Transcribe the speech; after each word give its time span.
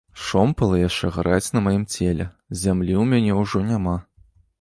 Шомпалы 0.27 0.77
яшчэ 0.87 1.09
гараць 1.17 1.53
на 1.55 1.61
маім 1.65 1.83
целе, 1.97 2.25
зямлі 2.61 2.93
ў 2.95 3.03
мяне 3.13 3.37
ўжо 3.41 3.63
няма. 3.69 3.95